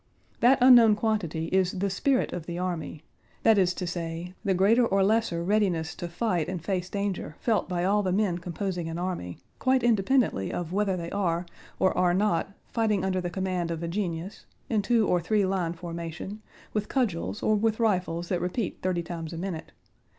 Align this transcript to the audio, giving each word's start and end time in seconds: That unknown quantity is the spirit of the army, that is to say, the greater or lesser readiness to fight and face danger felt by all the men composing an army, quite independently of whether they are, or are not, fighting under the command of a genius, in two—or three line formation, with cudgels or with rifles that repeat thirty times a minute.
That 0.39 0.57
unknown 0.61 0.95
quantity 0.95 1.45
is 1.49 1.73
the 1.73 1.91
spirit 1.91 2.33
of 2.33 2.47
the 2.47 2.57
army, 2.57 3.03
that 3.43 3.59
is 3.59 3.71
to 3.75 3.85
say, 3.85 4.33
the 4.43 4.55
greater 4.55 4.83
or 4.83 5.03
lesser 5.03 5.43
readiness 5.43 5.93
to 5.93 6.07
fight 6.07 6.47
and 6.49 6.59
face 6.59 6.89
danger 6.89 7.35
felt 7.39 7.69
by 7.69 7.83
all 7.85 8.01
the 8.01 8.11
men 8.11 8.39
composing 8.39 8.89
an 8.89 8.97
army, 8.97 9.37
quite 9.59 9.83
independently 9.83 10.51
of 10.51 10.73
whether 10.73 10.97
they 10.97 11.11
are, 11.11 11.45
or 11.77 11.95
are 11.95 12.15
not, 12.15 12.51
fighting 12.67 13.05
under 13.05 13.21
the 13.21 13.29
command 13.29 13.69
of 13.69 13.83
a 13.83 13.87
genius, 13.87 14.47
in 14.71 14.81
two—or 14.81 15.21
three 15.21 15.45
line 15.45 15.73
formation, 15.73 16.41
with 16.73 16.89
cudgels 16.89 17.43
or 17.43 17.53
with 17.53 17.79
rifles 17.79 18.27
that 18.29 18.41
repeat 18.41 18.79
thirty 18.81 19.03
times 19.03 19.33
a 19.33 19.37
minute. 19.37 19.71